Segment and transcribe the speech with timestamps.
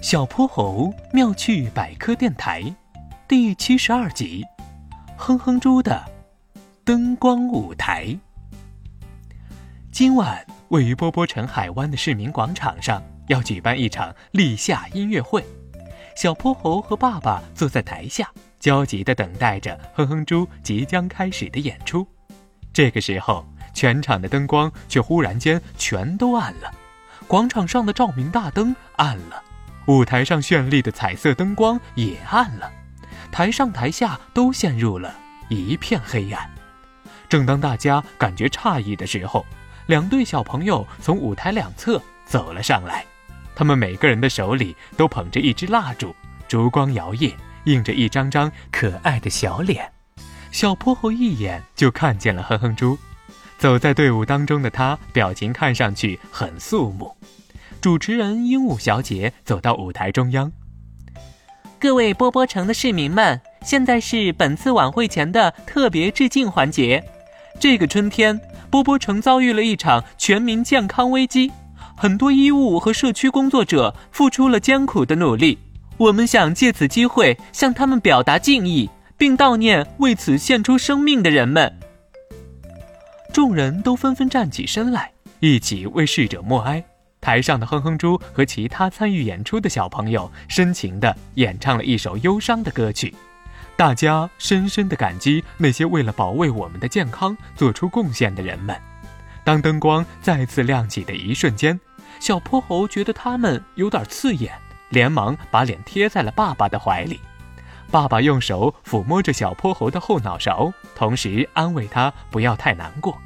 [0.00, 2.62] 小泼猴妙趣百科电台
[3.26, 4.44] 第七十二集：
[5.16, 6.04] 哼哼猪的
[6.84, 8.16] 灯光舞台。
[9.90, 15.44] 今晚，位于波波城海湾的市民广场上要举办一场立夏音乐会。
[16.14, 18.30] 小泼猴和爸爸坐在台下，
[18.60, 22.06] 焦急地等待着哼哼猪即将开始的演出。
[22.72, 23.44] 这个时候，
[23.74, 26.72] 全场的灯光却忽然间全都暗了，
[27.26, 29.42] 广场上的照明大灯暗了。
[29.88, 32.70] 舞台上绚丽的彩色灯光也暗了，
[33.32, 35.14] 台上台下都陷入了
[35.48, 36.46] 一片黑暗。
[37.26, 39.46] 正当大家感觉诧异的时候，
[39.86, 43.02] 两对小朋友从舞台两侧走了上来，
[43.54, 46.14] 他们每个人的手里都捧着一支蜡烛，
[46.46, 47.32] 烛光摇曳，
[47.64, 49.90] 映着一张张可爱的小脸。
[50.50, 52.98] 小泼猴一眼就看见了哼哼猪，
[53.56, 57.16] 走在队伍当中的他，表情看上去很肃穆。
[57.80, 60.50] 主持人鹦鹉小姐走到舞台中央。
[61.78, 67.02] 各位波波城的市民们，现在是本次晚会前的特别致敬环节。
[67.60, 71.52] 这个春天，波波城遭遇了一场全民健康危机，
[71.96, 75.58] 很多医务和社区工作者付出了艰苦的努力。
[75.96, 81.72] 我们想借此机会向他们表达敬意，并悼念为此献出生命的人们。
[83.32, 86.84] 众人都纷纷站起身来，一起为逝者默哀。
[87.20, 93.14] 台上的哼哼猪和其他参与演出的小朋友深情地演唱了一首忧伤的歌曲，
[93.76, 98.76] 大家深深地感激那些为了保卫我们的健康做出贡献的人们。
[99.44, 101.78] 当灯光再次亮起的一瞬间，
[102.20, 104.52] 小泼猴觉得他们有点刺眼，
[104.90, 107.20] 连忙把脸贴在了爸爸的怀里。
[107.90, 113.16] 爸爸用手抚摸着小泼猴的后脑勺，同时安慰他不要太难过。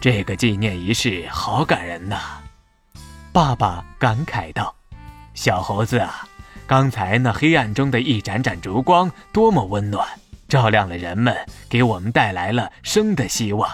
[0.00, 2.40] 这个纪念仪式好感人呐。
[3.36, 4.74] 爸爸感慨道
[5.36, 6.26] ：“小猴子啊，
[6.66, 10.08] 刚才那黑暗中的一盏盏烛光多么温暖，
[10.48, 11.36] 照亮了人们，
[11.68, 13.68] 给我们带来了生的希望。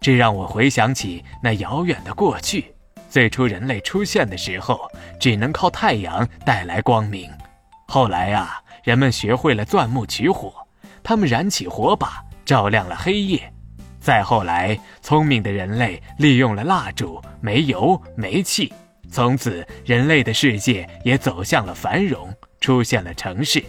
[0.00, 2.74] 这让我回想起那遥远的过去，
[3.10, 4.90] 最初人类出现的时候，
[5.20, 7.30] 只能靠太阳带来光明。
[7.86, 10.50] 后来啊，人们学会了钻木取火，
[11.02, 13.52] 他们燃起火把，照亮了黑夜。
[14.00, 18.72] 再后来，聪明的人类利用了蜡烛、煤油、煤气。”
[19.10, 23.62] 从此，人类的世界也走向了繁荣，出现了城市，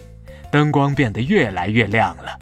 [0.50, 2.38] 灯光变得越来越亮了。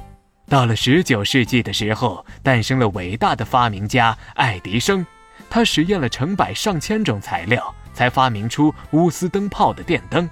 [0.49, 5.05] 到了十九世纪的时候，诞生了伟大的发明家爱迪生，
[5.49, 10.29] 他实验了成百上千种材料，才发明出钨丝灯泡的电灯。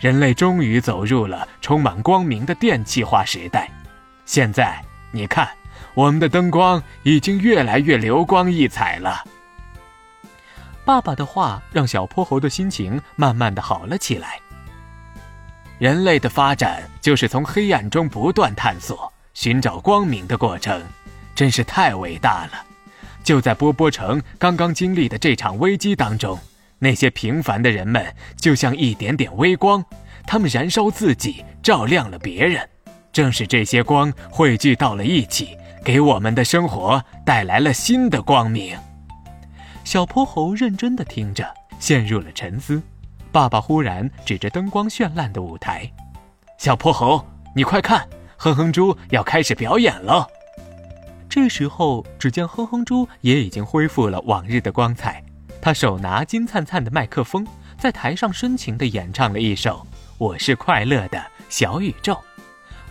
[0.00, 3.70] 人类终于走入了充满光明的电气化时代。
[4.26, 4.82] 现在，
[5.12, 5.48] 你看，
[5.94, 9.24] 我们的灯光已经越来越流光溢彩了。
[10.84, 14.38] 爸爸的话让小泼猴的心情慢慢的好了起来。
[15.78, 20.82] 人类的发展就是从黑暗中不断探索、寻找光明的过程，
[21.34, 22.64] 真是太伟大了。
[23.24, 26.38] 就在波波城刚刚经历的这场危机当中，
[26.78, 29.84] 那些平凡的人们就像一点点微光，
[30.26, 32.68] 他们燃烧自己，照亮了别人。
[33.12, 38.76] 正是这些光汇聚到了一起，给我们的生活带来了新的光明。
[39.84, 41.46] 小泼猴认真的听着，
[41.78, 42.82] 陷入了沉思。
[43.30, 45.88] 爸爸忽然指着灯光绚烂的舞台
[46.58, 47.24] ：“小泼猴，
[47.54, 50.26] 你快看，哼哼猪要开始表演了。”
[51.28, 55.22] 这时候，只见哼哼猪也已经恢复了往日的光彩。
[55.60, 57.46] 他手拿金灿灿的麦克风，
[57.78, 62.14] 在台上深情地演唱了一首《我是快乐的小宇宙》。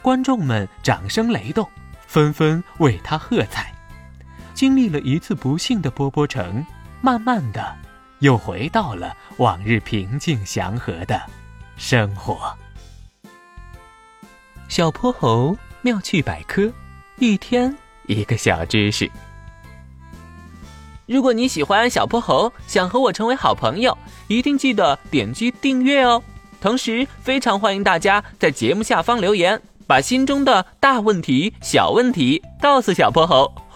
[0.02, 1.68] 观众们掌声雷动，
[2.06, 3.74] 纷纷为他喝彩。
[4.54, 6.64] 经历了一次不幸的波波城。
[7.06, 7.76] 慢慢的，
[8.20, 11.22] 又回到了往日平静祥和的
[11.76, 12.58] 生活。
[14.70, 16.72] 小泼猴妙趣百科，
[17.20, 17.76] 一天
[18.08, 19.12] 一个小知识。
[21.06, 23.98] 如果你喜欢小泼猴，想和我成为好朋友，
[24.30, 26.24] 一定记得点击订阅哦。
[26.62, 33.54] 同时，非常欢迎大家在节目下方留言，把心中的大问题、小问题告诉小泼猴。